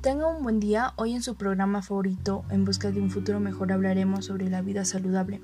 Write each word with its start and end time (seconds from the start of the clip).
Tenga 0.00 0.28
un 0.28 0.42
buen 0.42 0.60
día. 0.60 0.94
Hoy 0.96 1.12
en 1.12 1.22
su 1.22 1.34
programa 1.34 1.82
favorito, 1.82 2.42
En 2.48 2.64
Busca 2.64 2.90
de 2.90 3.02
un 3.02 3.10
Futuro 3.10 3.38
Mejor, 3.38 3.70
hablaremos 3.70 4.24
sobre 4.24 4.48
la 4.48 4.62
vida 4.62 4.86
saludable. 4.86 5.42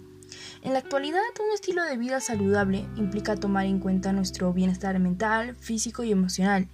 En 0.62 0.72
la 0.72 0.78
actualidad, 0.78 1.20
un 1.46 1.52
estilo 1.52 1.84
de 1.84 1.98
vida 1.98 2.20
saludable 2.20 2.86
implica 2.96 3.36
tomar 3.36 3.66
en 3.66 3.80
cuenta 3.80 4.14
nuestro 4.14 4.54
bienestar 4.54 4.98
mental, 4.98 5.54
físico 5.56 6.04
y 6.04 6.12
emocional. 6.12 6.68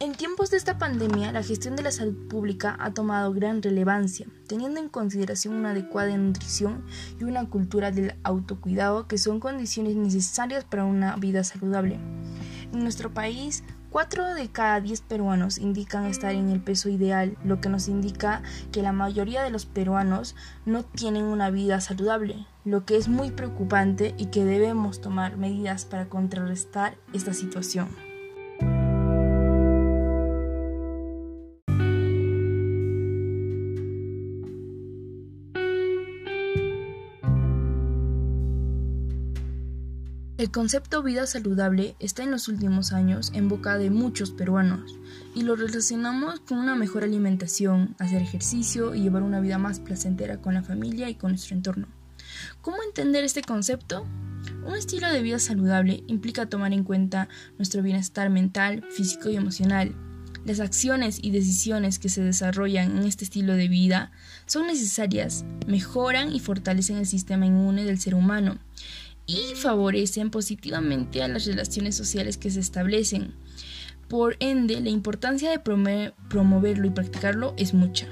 En 0.00 0.12
tiempos 0.12 0.50
de 0.50 0.58
esta 0.58 0.76
pandemia, 0.76 1.32
la 1.32 1.42
gestión 1.42 1.76
de 1.76 1.82
la 1.82 1.92
salud 1.92 2.28
pública 2.28 2.76
ha 2.78 2.92
tomado 2.92 3.32
gran 3.32 3.62
relevancia, 3.62 4.26
teniendo 4.46 4.78
en 4.78 4.90
consideración 4.90 5.54
una 5.54 5.70
adecuada 5.70 6.14
nutrición 6.14 6.84
y 7.18 7.24
una 7.24 7.48
cultura 7.48 7.90
del 7.90 8.16
autocuidado 8.22 9.08
que 9.08 9.16
son 9.16 9.40
condiciones 9.40 9.96
necesarias 9.96 10.64
para 10.64 10.84
una 10.84 11.16
vida 11.16 11.42
saludable. 11.42 11.98
En 12.70 12.80
nuestro 12.80 13.14
país, 13.14 13.64
4 13.90 14.34
de 14.34 14.48
cada 14.48 14.80
10 14.80 15.00
peruanos 15.02 15.58
indican 15.58 16.06
estar 16.06 16.34
en 16.34 16.50
el 16.50 16.60
peso 16.60 16.88
ideal, 16.88 17.36
lo 17.44 17.60
que 17.60 17.68
nos 17.68 17.88
indica 17.88 18.42
que 18.70 18.82
la 18.82 18.92
mayoría 18.92 19.42
de 19.42 19.50
los 19.50 19.66
peruanos 19.66 20.36
no 20.66 20.84
tienen 20.84 21.24
una 21.24 21.50
vida 21.50 21.80
saludable, 21.80 22.46
lo 22.64 22.84
que 22.84 22.96
es 22.96 23.08
muy 23.08 23.30
preocupante 23.30 24.14
y 24.18 24.26
que 24.26 24.44
debemos 24.44 25.00
tomar 25.00 25.36
medidas 25.36 25.84
para 25.84 26.08
contrarrestar 26.08 26.96
esta 27.12 27.32
situación. 27.32 28.07
El 40.48 40.52
concepto 40.52 41.02
vida 41.02 41.26
saludable 41.26 41.94
está 42.00 42.22
en 42.22 42.30
los 42.30 42.48
últimos 42.48 42.94
años 42.94 43.30
en 43.34 43.48
boca 43.50 43.76
de 43.76 43.90
muchos 43.90 44.30
peruanos 44.30 44.98
y 45.34 45.42
lo 45.42 45.56
relacionamos 45.56 46.40
con 46.40 46.56
una 46.56 46.74
mejor 46.74 47.04
alimentación, 47.04 47.94
hacer 47.98 48.22
ejercicio 48.22 48.94
y 48.94 49.02
llevar 49.02 49.24
una 49.24 49.40
vida 49.40 49.58
más 49.58 49.78
placentera 49.78 50.40
con 50.40 50.54
la 50.54 50.62
familia 50.62 51.10
y 51.10 51.16
con 51.16 51.32
nuestro 51.32 51.54
entorno. 51.54 51.86
¿Cómo 52.62 52.78
entender 52.82 53.24
este 53.24 53.42
concepto? 53.42 54.06
Un 54.66 54.74
estilo 54.74 55.12
de 55.12 55.20
vida 55.20 55.38
saludable 55.38 56.02
implica 56.06 56.48
tomar 56.48 56.72
en 56.72 56.82
cuenta 56.82 57.28
nuestro 57.58 57.82
bienestar 57.82 58.30
mental, 58.30 58.86
físico 58.90 59.28
y 59.28 59.36
emocional. 59.36 59.94
Las 60.46 60.60
acciones 60.60 61.18
y 61.20 61.30
decisiones 61.30 61.98
que 61.98 62.08
se 62.08 62.22
desarrollan 62.22 62.96
en 62.96 63.04
este 63.04 63.24
estilo 63.24 63.52
de 63.52 63.68
vida 63.68 64.12
son 64.46 64.66
necesarias, 64.66 65.44
mejoran 65.66 66.32
y 66.32 66.40
fortalecen 66.40 66.96
el 66.96 67.06
sistema 67.06 67.44
inmune 67.44 67.84
del 67.84 68.00
ser 68.00 68.14
humano 68.14 68.58
y 69.28 69.54
favorecen 69.54 70.30
positivamente 70.30 71.22
a 71.22 71.28
las 71.28 71.44
relaciones 71.44 71.94
sociales 71.94 72.38
que 72.38 72.50
se 72.50 72.58
establecen. 72.58 73.34
Por 74.08 74.36
ende, 74.40 74.80
la 74.80 74.88
importancia 74.88 75.50
de 75.50 75.60
promoverlo 76.28 76.86
y 76.86 76.90
practicarlo 76.90 77.54
es 77.58 77.74
mucha. 77.74 78.08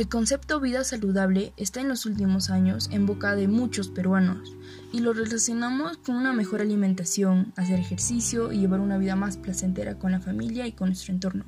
El 0.00 0.08
concepto 0.08 0.60
vida 0.60 0.82
saludable 0.82 1.52
está 1.58 1.82
en 1.82 1.88
los 1.90 2.06
últimos 2.06 2.48
años 2.48 2.88
en 2.90 3.04
boca 3.04 3.36
de 3.36 3.48
muchos 3.48 3.88
peruanos 3.88 4.56
y 4.94 5.00
lo 5.00 5.12
relacionamos 5.12 5.98
con 5.98 6.16
una 6.16 6.32
mejor 6.32 6.62
alimentación, 6.62 7.52
hacer 7.54 7.78
ejercicio 7.78 8.50
y 8.50 8.60
llevar 8.60 8.80
una 8.80 8.96
vida 8.96 9.14
más 9.14 9.36
placentera 9.36 9.98
con 9.98 10.12
la 10.12 10.20
familia 10.20 10.66
y 10.66 10.72
con 10.72 10.88
nuestro 10.88 11.12
entorno. 11.12 11.44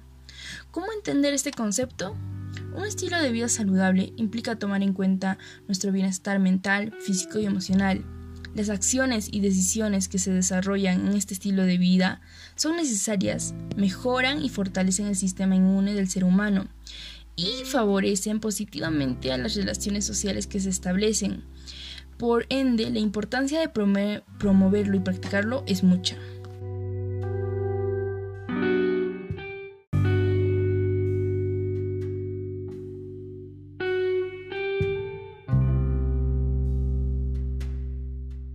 ¿Cómo 0.71 0.89
entender 0.93 1.33
este 1.33 1.51
concepto? 1.51 2.15
Un 2.77 2.85
estilo 2.85 3.19
de 3.19 3.33
vida 3.33 3.49
saludable 3.49 4.13
implica 4.17 4.57
tomar 4.57 4.83
en 4.83 4.93
cuenta 4.93 5.39
nuestro 5.67 5.91
bienestar 5.91 6.39
mental, 6.39 6.93
físico 7.01 7.39
y 7.39 7.47
emocional. 7.47 8.05
Las 8.55 8.69
acciones 8.69 9.31
y 9.33 9.41
decisiones 9.41 10.09
que 10.09 10.19
se 10.19 10.31
desarrollan 10.31 11.07
en 11.07 11.15
este 11.15 11.33
estilo 11.33 11.65
de 11.65 11.79
vida 11.79 12.21
son 12.55 12.77
necesarias, 12.77 13.55
mejoran 13.79 14.45
y 14.45 14.51
fortalecen 14.51 15.07
el 15.07 15.17
sistema 15.17 15.57
inmune 15.57 15.95
del 15.95 16.11
ser 16.11 16.25
humano 16.25 16.69
y 17.37 17.65
favorecen 17.65 18.41
positivamente 18.41 19.33
a 19.33 19.39
las 19.39 19.55
relaciones 19.55 20.05
sociales 20.05 20.47
que 20.47 20.61
se 20.61 20.71
establecen. 20.71 21.45
Por 22.19 22.47
ende, 22.51 22.91
la 22.91 22.99
importancia 22.99 23.61
de 23.61 23.69
promoverlo 24.39 24.97
y 24.97 25.01
practicarlo 25.01 25.65
es 25.67 25.83
mucha. 25.83 26.17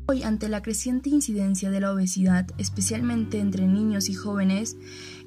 Hoy, 0.10 0.24
ante 0.24 0.48
la 0.48 0.62
creciente 0.62 1.10
incidencia 1.10 1.70
de 1.70 1.82
la 1.82 1.92
obesidad, 1.92 2.48
especialmente 2.58 3.40
entre 3.40 3.68
niños 3.68 4.08
y 4.08 4.14
jóvenes, 4.14 4.78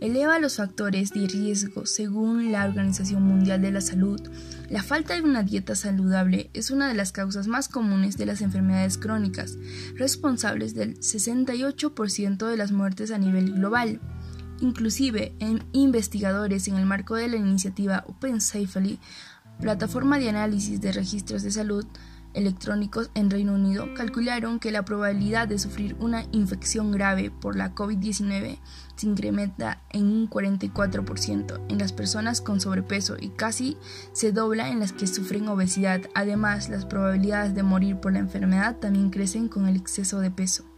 eleva 0.01 0.39
los 0.39 0.57
factores 0.57 1.11
de 1.11 1.27
riesgo 1.27 1.85
según 1.85 2.51
la 2.51 2.65
Organización 2.65 3.23
Mundial 3.23 3.61
de 3.61 3.73
la 3.73 3.83
Salud. 3.83 4.19
La 4.71 4.83
falta 4.83 5.15
de 5.15 5.21
una 5.21 5.43
dieta 5.43 5.75
saludable 5.75 6.49
es 6.55 6.71
una 6.71 6.89
de 6.89 6.95
las 6.95 7.13
causas 7.13 7.47
más 7.47 7.69
comunes 7.69 8.17
de 8.17 8.25
las 8.25 8.41
enfermedades 8.41 8.97
crónicas, 8.97 9.59
responsables 9.97 10.75
del 10.75 10.99
68% 10.99 12.49
de 12.49 12.57
las 12.57 12.73
muertes 12.73 13.11
a 13.11 13.19
nivel 13.19 13.53
global. 13.53 14.01
Inclusive, 14.61 15.35
investigadores 15.73 16.69
en 16.69 16.77
el 16.77 16.87
marco 16.87 17.17
de 17.17 17.29
la 17.29 17.37
iniciativa 17.37 18.05
Open 18.07 18.41
Safely, 18.41 18.99
plataforma 19.61 20.19
de 20.19 20.31
análisis 20.31 20.81
de 20.81 20.93
registros 20.93 21.43
de 21.43 21.51
salud, 21.51 21.85
electrónicos 22.35 23.11
en 23.15 23.31
Reino 23.31 23.55
Unido 23.55 23.87
calcularon 23.95 24.59
que 24.59 24.71
la 24.71 24.85
probabilidad 24.85 25.49
de 25.49 25.59
sufrir 25.59 25.97
una 26.01 26.25
infección 26.33 26.93
grave 26.93 27.31
por 27.31 27.57
la 27.57 27.75
COVID-19 27.75 28.59
se 28.97 29.07
incrementa 29.07 29.81
en 29.91 30.05
un 30.05 30.29
44% 30.29 31.61
en 31.69 31.79
las 31.79 31.93
personas 31.93 32.41
con 32.41 32.61
sobrepeso 32.61 33.17
y 33.19 33.31
casi 33.31 33.77
se 34.13 34.33
dobla 34.33 34.69
en 34.69 34.79
las 34.79 34.93
que 34.93 35.07
sufren 35.07 35.49
obesidad. 35.49 36.03
Además, 36.15 36.69
las 36.69 36.85
probabilidades 36.85 37.55
de 37.55 37.63
morir 37.63 37.97
por 37.97 38.13
la 38.13 38.19
enfermedad 38.19 38.77
también 38.77 39.11
crecen 39.11 39.49
con 39.49 39.67
el 39.67 39.77
exceso 39.77 40.21
de 40.21 40.31
peso. 40.31 40.70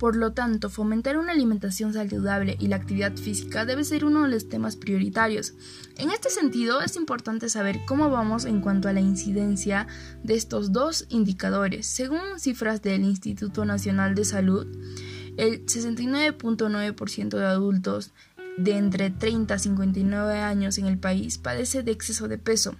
Por 0.00 0.16
lo 0.16 0.32
tanto, 0.32 0.70
fomentar 0.70 1.18
una 1.18 1.32
alimentación 1.32 1.92
saludable 1.92 2.56
y 2.58 2.68
la 2.68 2.76
actividad 2.76 3.14
física 3.16 3.66
debe 3.66 3.84
ser 3.84 4.06
uno 4.06 4.22
de 4.22 4.30
los 4.30 4.48
temas 4.48 4.76
prioritarios. 4.76 5.52
En 5.98 6.10
este 6.10 6.30
sentido, 6.30 6.80
es 6.80 6.96
importante 6.96 7.50
saber 7.50 7.80
cómo 7.86 8.08
vamos 8.08 8.46
en 8.46 8.62
cuanto 8.62 8.88
a 8.88 8.94
la 8.94 9.02
incidencia 9.02 9.86
de 10.24 10.36
estos 10.36 10.72
dos 10.72 11.04
indicadores. 11.10 11.86
Según 11.86 12.40
cifras 12.40 12.80
del 12.80 13.04
Instituto 13.04 13.66
Nacional 13.66 14.14
de 14.14 14.24
Salud, 14.24 14.66
el 15.36 15.66
69.9% 15.66 17.36
de 17.36 17.44
adultos 17.44 18.12
de 18.56 18.78
entre 18.78 19.10
30 19.10 19.52
a 19.52 19.58
59 19.58 20.38
años 20.38 20.78
en 20.78 20.86
el 20.86 20.96
país 20.96 21.36
padece 21.36 21.82
de 21.82 21.92
exceso 21.92 22.26
de 22.26 22.38
peso. 22.38 22.74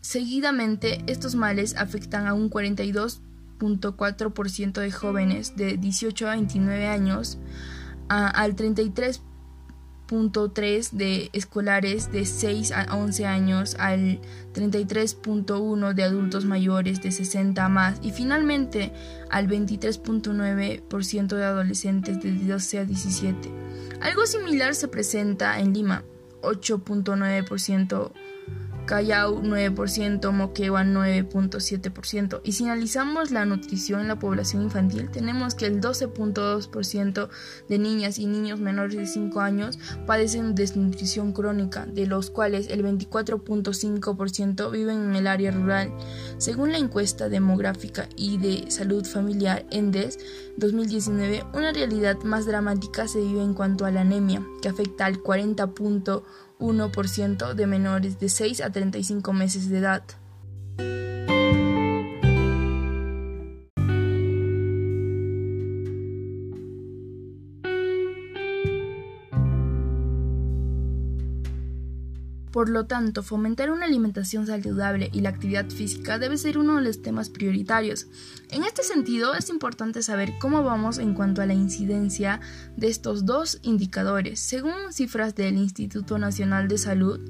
Seguidamente, 0.00 1.04
estos 1.06 1.36
males 1.36 1.76
afectan 1.76 2.26
a 2.26 2.34
un 2.34 2.48
42 2.48 3.20
ciento 4.48 4.80
de 4.80 4.90
jóvenes 4.90 5.54
de 5.56 5.76
18 5.76 6.28
a 6.28 6.32
29 6.32 6.86
años 6.86 7.38
al 8.08 8.56
33.3 8.56 10.90
de 10.90 11.30
escolares 11.32 12.10
de 12.10 12.26
6 12.26 12.72
a 12.72 12.96
11 12.96 13.26
años 13.26 13.76
al 13.78 14.18
33.1 14.54 15.94
de 15.94 16.02
adultos 16.02 16.44
mayores 16.44 17.00
de 17.00 17.12
60 17.12 17.64
a 17.64 17.68
más 17.68 18.00
y 18.02 18.10
finalmente 18.10 18.92
al 19.30 19.46
23.9% 19.46 21.28
de 21.28 21.44
adolescentes 21.44 22.20
de 22.20 22.32
12 22.32 22.78
a 22.78 22.84
17. 22.84 23.48
Algo 24.00 24.26
similar 24.26 24.74
se 24.74 24.88
presenta 24.88 25.60
en 25.60 25.72
Lima, 25.72 26.02
8.9% 26.42 28.10
Callao 28.90 29.40
9%, 29.40 30.32
Moquegua 30.32 30.82
9.7%. 30.82 32.40
Y 32.42 32.50
si 32.50 32.64
analizamos 32.64 33.30
la 33.30 33.44
nutrición 33.44 34.00
en 34.00 34.08
la 34.08 34.18
población 34.18 34.64
infantil, 34.64 35.08
tenemos 35.12 35.54
que 35.54 35.66
el 35.66 35.80
12.2% 35.80 37.28
de 37.68 37.78
niñas 37.78 38.18
y 38.18 38.26
niños 38.26 38.58
menores 38.58 38.96
de 38.96 39.06
5 39.06 39.40
años 39.40 39.78
padecen 40.08 40.56
desnutrición 40.56 41.32
crónica, 41.32 41.86
de 41.86 42.08
los 42.08 42.30
cuales 42.30 42.66
el 42.68 42.82
24.5% 42.82 44.72
viven 44.72 45.04
en 45.04 45.14
el 45.14 45.28
área 45.28 45.52
rural. 45.52 45.92
Según 46.38 46.72
la 46.72 46.78
encuesta 46.78 47.28
demográfica 47.28 48.08
y 48.16 48.38
de 48.38 48.72
salud 48.72 49.06
familiar 49.06 49.66
ENDES 49.70 50.18
2019, 50.56 51.44
una 51.54 51.70
realidad 51.70 52.16
más 52.24 52.44
dramática 52.44 53.06
se 53.06 53.20
vive 53.20 53.40
en 53.40 53.54
cuanto 53.54 53.84
a 53.84 53.92
la 53.92 54.00
anemia, 54.00 54.44
que 54.60 54.68
afecta 54.68 55.06
al 55.06 55.22
40.1% 55.22 56.24
1% 56.60 57.54
de 57.54 57.66
menores 57.66 58.20
de 58.20 58.28
6 58.28 58.60
a 58.60 58.70
35 58.70 59.32
meses 59.32 59.68
de 59.68 59.78
edad. 59.78 60.02
Por 72.50 72.68
lo 72.68 72.86
tanto, 72.86 73.22
fomentar 73.22 73.70
una 73.70 73.86
alimentación 73.86 74.46
saludable 74.46 75.08
y 75.12 75.20
la 75.20 75.28
actividad 75.28 75.68
física 75.70 76.18
debe 76.18 76.36
ser 76.36 76.58
uno 76.58 76.76
de 76.76 76.82
los 76.82 77.00
temas 77.00 77.30
prioritarios. 77.30 78.08
En 78.50 78.64
este 78.64 78.82
sentido, 78.82 79.34
es 79.34 79.50
importante 79.50 80.02
saber 80.02 80.32
cómo 80.40 80.64
vamos 80.64 80.98
en 80.98 81.14
cuanto 81.14 81.42
a 81.42 81.46
la 81.46 81.54
incidencia 81.54 82.40
de 82.76 82.88
estos 82.88 83.24
dos 83.24 83.60
indicadores. 83.62 84.40
Según 84.40 84.92
cifras 84.92 85.36
del 85.36 85.56
Instituto 85.56 86.18
Nacional 86.18 86.66
de 86.66 86.78
Salud, 86.78 87.20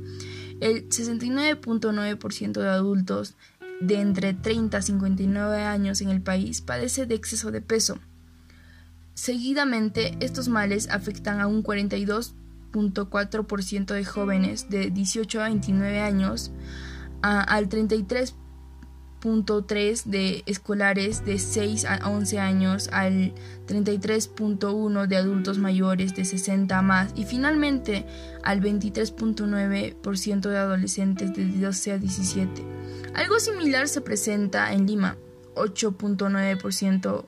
el 0.61 0.89
69.9% 0.89 2.53
de 2.53 2.69
adultos 2.69 3.37
de 3.81 4.01
entre 4.01 4.35
30 4.35 4.79
a 4.79 4.83
59 4.83 5.63
años 5.63 6.01
en 6.01 6.11
el 6.11 6.23
país 6.23 6.61
padece 6.61 7.07
de 7.07 7.15
exceso 7.15 7.51
de 7.51 7.61
peso. 7.61 7.99
Seguidamente, 9.15 10.17
estos 10.21 10.49
males 10.49 10.89
afectan 10.89 11.41
a 11.41 11.47
un 11.47 11.63
42 11.63 12.35
ciento 13.63 13.95
de 13.95 14.05
jóvenes 14.05 14.69
de 14.69 14.91
18 14.91 15.41
a 15.41 15.45
29 15.45 16.01
años 16.01 16.53
al 17.23 17.69
33.3 17.69 20.05
de 20.05 20.43
escolares 20.47 21.25
de 21.25 21.39
6 21.39 21.85
a 21.85 22.09
11 22.09 22.39
años 22.39 22.89
al 22.93 23.35
33.1 23.67 25.07
de 25.07 25.17
adultos 25.17 25.59
mayores 25.59 26.15
de 26.15 26.25
60 26.25 26.79
a 26.79 26.83
más 26.83 27.13
y 27.15 27.25
finalmente 27.25 28.07
al 28.43 28.61
23.9% 28.61 30.49
de 30.49 30.59
adolescentes 30.59 31.35
de 31.35 31.47
12 31.47 31.93
a 31.93 31.99
17. 31.99 32.65
Algo 33.15 33.41
similar 33.41 33.89
se 33.89 34.01
presenta 34.01 34.73
en 34.73 34.87
Lima, 34.87 35.17
8.9% 35.55 37.25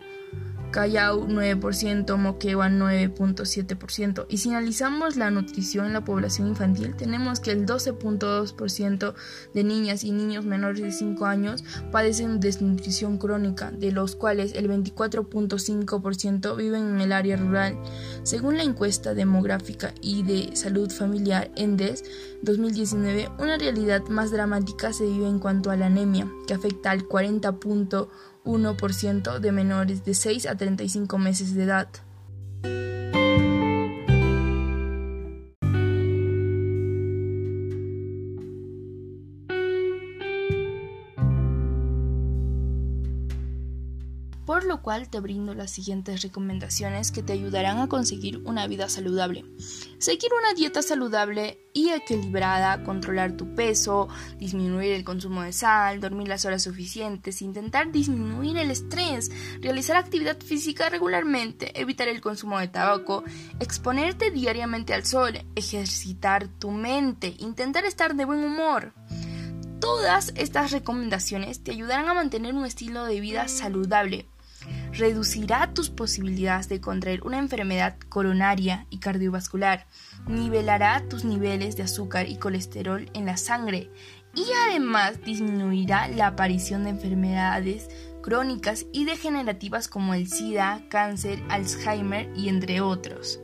Callao 0.72 1.28
9%, 1.28 2.16
Moquegua 2.16 2.68
9.7%. 2.68 4.26
Y 4.28 4.38
si 4.38 4.48
analizamos 4.48 5.16
la 5.16 5.30
nutrición 5.30 5.86
en 5.86 5.92
la 5.92 6.04
población 6.04 6.48
infantil, 6.48 6.96
tenemos 6.96 7.40
que 7.40 7.52
el 7.52 7.66
12.2% 7.66 9.14
de 9.52 9.64
niñas 9.64 10.02
y 10.02 10.12
niños 10.12 10.46
menores 10.46 10.80
de 10.80 10.90
5 10.90 11.26
años 11.26 11.62
padecen 11.92 12.40
desnutrición 12.40 13.18
crónica, 13.18 13.70
de 13.70 13.92
los 13.92 14.16
cuales 14.16 14.54
el 14.54 14.68
24.5% 14.68 16.56
viven 16.56 16.94
en 16.94 17.00
el 17.02 17.12
área 17.12 17.36
rural. 17.36 17.78
Según 18.22 18.56
la 18.56 18.64
encuesta 18.64 19.14
demográfica 19.14 19.92
y 20.00 20.22
de 20.22 20.56
salud 20.56 20.90
familiar 20.90 21.50
ENDES 21.54 22.02
2019, 22.40 23.28
una 23.38 23.58
realidad 23.58 24.02
más 24.08 24.30
dramática 24.30 24.92
se 24.92 25.04
vive 25.04 25.28
en 25.28 25.38
cuanto 25.38 25.70
a 25.70 25.76
la 25.76 25.86
anemia, 25.86 26.26
que 26.46 26.54
afecta 26.54 26.90
al 26.90 27.06
40.1% 27.06 28.08
1% 28.44 29.38
de 29.38 29.52
menores 29.52 30.04
de 30.04 30.14
6 30.14 30.46
a 30.46 30.56
35 30.56 31.18
meses 31.18 31.54
de 31.54 31.64
edad. 31.64 31.88
por 44.52 44.64
lo 44.64 44.82
cual 44.82 45.08
te 45.08 45.18
brindo 45.18 45.54
las 45.54 45.70
siguientes 45.70 46.20
recomendaciones 46.20 47.10
que 47.10 47.22
te 47.22 47.32
ayudarán 47.32 47.78
a 47.78 47.88
conseguir 47.88 48.42
una 48.44 48.66
vida 48.66 48.88
saludable. 48.88 49.46
Seguir 49.98 50.30
una 50.38 50.52
dieta 50.52 50.82
saludable 50.82 51.61
y 51.72 51.90
equilibrada, 51.90 52.82
controlar 52.84 53.32
tu 53.32 53.54
peso, 53.54 54.08
disminuir 54.38 54.92
el 54.92 55.04
consumo 55.04 55.42
de 55.42 55.52
sal, 55.52 56.00
dormir 56.00 56.28
las 56.28 56.44
horas 56.44 56.62
suficientes, 56.62 57.42
intentar 57.42 57.92
disminuir 57.92 58.56
el 58.56 58.70
estrés, 58.70 59.30
realizar 59.60 59.96
actividad 59.96 60.38
física 60.38 60.88
regularmente, 60.88 61.80
evitar 61.80 62.08
el 62.08 62.20
consumo 62.20 62.58
de 62.58 62.68
tabaco, 62.68 63.24
exponerte 63.60 64.30
diariamente 64.30 64.94
al 64.94 65.04
sol, 65.04 65.44
ejercitar 65.54 66.48
tu 66.48 66.70
mente, 66.70 67.34
intentar 67.38 67.84
estar 67.84 68.14
de 68.14 68.24
buen 68.24 68.44
humor. 68.44 68.92
Todas 69.80 70.32
estas 70.36 70.70
recomendaciones 70.70 71.64
te 71.64 71.72
ayudarán 71.72 72.08
a 72.08 72.14
mantener 72.14 72.54
un 72.54 72.64
estilo 72.64 73.04
de 73.04 73.20
vida 73.20 73.48
saludable, 73.48 74.28
reducirá 74.92 75.72
tus 75.74 75.90
posibilidades 75.90 76.68
de 76.68 76.80
contraer 76.80 77.22
una 77.22 77.38
enfermedad 77.38 77.96
coronaria 78.08 78.86
y 78.90 78.98
cardiovascular, 78.98 79.86
nivelará 80.26 81.02
tus 81.08 81.24
niveles 81.24 81.76
de 81.76 81.84
azúcar 81.84 82.28
y 82.28 82.36
colesterol 82.36 83.10
en 83.14 83.26
la 83.26 83.36
sangre 83.36 83.90
y 84.34 84.44
además 84.68 85.22
disminuirá 85.22 86.08
la 86.08 86.28
aparición 86.28 86.84
de 86.84 86.90
enfermedades 86.90 87.88
crónicas 88.22 88.86
y 88.92 89.04
degenerativas 89.04 89.88
como 89.88 90.14
el 90.14 90.28
SIDA, 90.28 90.82
cáncer, 90.88 91.42
Alzheimer 91.48 92.30
y 92.36 92.48
entre 92.48 92.80
otros. 92.80 93.40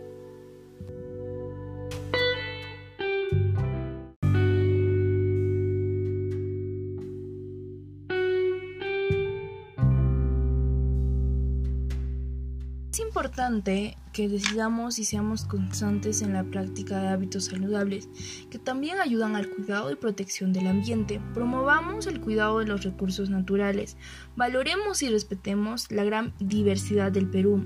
Importante 13.39 13.97
decidamos 14.27 14.99
y 14.99 15.05
seamos 15.05 15.45
constantes 15.45 16.23
en 16.23 16.33
la 16.33 16.43
práctica 16.43 17.01
de 17.01 17.09
hábitos 17.09 17.45
saludables 17.45 18.09
que 18.51 18.59
también 18.59 18.99
ayudan 18.99 19.37
al 19.37 19.49
cuidado 19.49 19.93
y 19.93 19.97
protección 19.97 20.53
del 20.53 20.67
ambiente. 20.67 21.21
Promovamos 21.35 22.09
el 22.09 22.21
cuidado 22.21 22.59
de 22.59 22.67
los 22.67 22.83
recursos 22.83 23.31
naturales, 23.31 23.97
valoremos 24.35 25.03
y 25.03 25.11
respetemos 25.11 25.93
la 25.93 26.03
gran 26.03 26.35
diversidad 26.41 27.13
del 27.13 27.31
Perú 27.31 27.65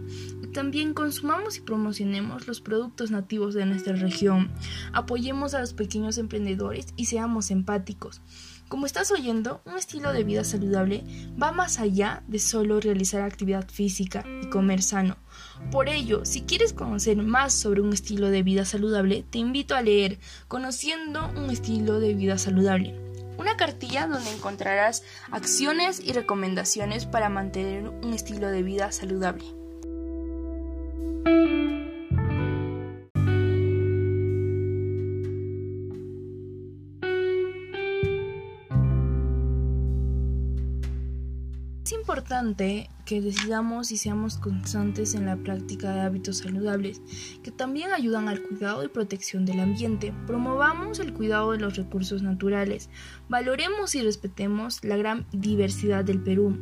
también 0.52 0.92
consumamos 0.92 1.56
y 1.56 1.62
promocionemos 1.62 2.46
los 2.46 2.60
productos 2.60 3.10
nativos 3.10 3.54
de 3.54 3.66
nuestra 3.66 3.94
región. 3.94 4.52
Apoyemos 4.92 5.54
a 5.54 5.60
los 5.60 5.72
pequeños 5.72 6.18
emprendedores 6.18 6.88
y 6.96 7.06
seamos 7.06 7.50
empáticos. 7.50 8.20
Como 8.68 8.86
estás 8.86 9.10
oyendo, 9.10 9.60
un 9.66 9.76
estilo 9.76 10.12
de 10.12 10.24
vida 10.24 10.44
saludable 10.44 11.04
va 11.40 11.52
más 11.52 11.78
allá 11.78 12.22
de 12.28 12.38
solo 12.38 12.80
realizar 12.80 13.20
actividad 13.22 13.68
física 13.68 14.24
y 14.42 14.48
comer 14.48 14.82
sano. 14.82 15.16
Por 15.70 15.88
ello, 15.88 16.24
si 16.24 16.41
quieres 16.46 16.72
conocer 16.72 17.16
más 17.16 17.52
sobre 17.52 17.80
un 17.80 17.92
estilo 17.92 18.28
de 18.28 18.42
vida 18.42 18.64
saludable, 18.64 19.24
te 19.30 19.38
invito 19.38 19.74
a 19.74 19.82
leer 19.82 20.18
Conociendo 20.48 21.30
un 21.36 21.50
estilo 21.50 22.00
de 22.00 22.14
vida 22.14 22.38
saludable. 22.38 22.94
Una 23.38 23.56
cartilla 23.56 24.06
donde 24.06 24.30
encontrarás 24.30 25.02
acciones 25.30 26.00
y 26.00 26.12
recomendaciones 26.12 27.06
para 27.06 27.28
mantener 27.28 27.88
un 27.88 28.12
estilo 28.12 28.48
de 28.48 28.62
vida 28.62 28.92
saludable. 28.92 29.44
Es 41.84 41.92
importante 41.92 42.88
decidamos 43.20 43.92
y 43.92 43.96
seamos 43.96 44.38
constantes 44.38 45.14
en 45.14 45.26
la 45.26 45.36
práctica 45.36 45.92
de 45.92 46.00
hábitos 46.00 46.38
saludables 46.38 47.00
que 47.42 47.50
también 47.50 47.92
ayudan 47.92 48.28
al 48.28 48.42
cuidado 48.42 48.84
y 48.84 48.88
protección 48.88 49.44
del 49.44 49.60
ambiente. 49.60 50.14
Promovamos 50.26 50.98
el 50.98 51.12
cuidado 51.12 51.52
de 51.52 51.58
los 51.58 51.76
recursos 51.76 52.22
naturales, 52.22 52.88
valoremos 53.28 53.94
y 53.94 54.02
respetemos 54.02 54.84
la 54.84 54.96
gran 54.96 55.26
diversidad 55.32 56.04
del 56.04 56.22
Perú 56.22 56.58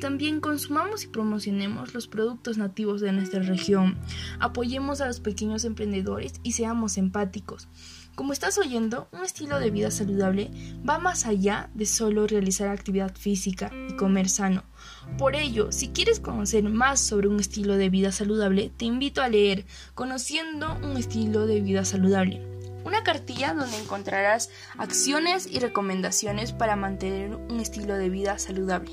también 0.00 0.40
consumamos 0.40 1.04
y 1.04 1.08
promocionemos 1.08 1.94
los 1.94 2.08
productos 2.08 2.58
nativos 2.58 3.00
de 3.00 3.12
nuestra 3.12 3.42
región. 3.42 3.98
Apoyemos 4.40 5.00
a 5.00 5.06
los 5.06 5.20
pequeños 5.20 5.64
emprendedores 5.64 6.40
y 6.42 6.52
seamos 6.52 6.96
empáticos. 6.96 7.68
Como 8.16 8.32
estás 8.32 8.58
oyendo, 8.58 9.08
un 9.12 9.24
estilo 9.24 9.60
de 9.60 9.70
vida 9.70 9.90
saludable 9.90 10.50
va 10.86 10.98
más 10.98 11.26
allá 11.26 11.70
de 11.74 11.86
solo 11.86 12.26
realizar 12.26 12.68
actividad 12.68 13.14
física 13.14 13.70
y 13.88 13.94
comer 13.94 14.28
sano. 14.28 14.64
Por 15.16 15.36
ello, 15.36 15.70
si 15.90 15.94
quieres 15.94 16.20
conocer 16.20 16.62
más 16.62 17.00
sobre 17.00 17.26
un 17.26 17.40
estilo 17.40 17.76
de 17.76 17.90
vida 17.90 18.12
saludable, 18.12 18.70
te 18.76 18.84
invito 18.84 19.22
a 19.22 19.28
leer 19.28 19.66
Conociendo 19.96 20.78
un 20.84 20.96
estilo 20.96 21.46
de 21.46 21.60
vida 21.60 21.84
saludable. 21.84 22.40
Una 22.84 23.02
cartilla 23.02 23.54
donde 23.54 23.76
encontrarás 23.76 24.50
acciones 24.78 25.48
y 25.50 25.58
recomendaciones 25.58 26.52
para 26.52 26.76
mantener 26.76 27.34
un 27.34 27.58
estilo 27.58 27.96
de 27.96 28.08
vida 28.08 28.38
saludable. 28.38 28.92